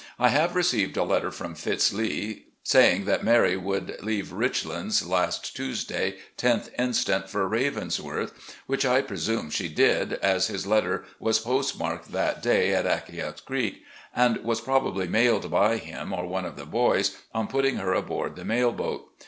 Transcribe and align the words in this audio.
I 0.17 0.29
have 0.29 0.55
received 0.55 0.97
a 0.97 1.03
letter 1.03 1.29
from 1.29 1.53
Fitz. 1.53 1.93
Lee, 1.93 2.45
saying 2.63 3.05
that 3.05 3.23
Mary 3.23 3.55
would 3.55 4.01
leave 4.01 4.33
'Richlands' 4.33 5.05
last 5.05 5.55
Tuesday, 5.55 6.17
loth 6.41 6.71
inst., 6.73 7.07
for 7.29 7.47
'Ravensworth,' 7.47 8.33
which 8.65 8.83
I 8.83 9.03
presiune 9.03 9.51
she 9.51 9.67
did, 9.69 10.13
as 10.13 10.47
his 10.47 10.65
letter 10.65 11.05
was 11.19 11.37
postmarked 11.37 12.13
that 12.13 12.41
day 12.41 12.73
at 12.73 12.87
Acquia 12.87 13.35
Creek, 13.45 13.83
and 14.15 14.37
was 14.37 14.59
probably 14.59 15.07
mailed 15.07 15.51
by 15.51 15.77
him, 15.77 16.13
or 16.13 16.25
one 16.25 16.45
of 16.45 16.55
the 16.55 16.65
boys, 16.65 17.15
on 17.31 17.45
putting 17.45 17.75
her 17.75 17.93
aboard 17.93 18.35
the 18.35 18.43
mail 18.43 18.71
boat. 18.71 19.05